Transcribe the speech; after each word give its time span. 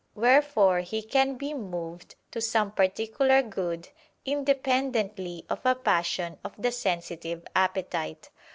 Wherefore 0.15 0.79
he 0.79 1.03
can 1.03 1.35
be 1.35 1.53
moved 1.53 2.15
to 2.31 2.41
some 2.41 2.71
particular 2.71 3.43
good 3.43 3.89
independently 4.25 5.45
of 5.47 5.63
a 5.63 5.75
passion 5.75 6.39
of 6.43 6.55
the 6.57 6.71
sensitive 6.71 7.45
appetite. 7.55 8.31